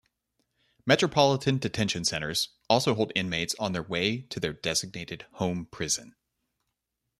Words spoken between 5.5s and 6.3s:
prison.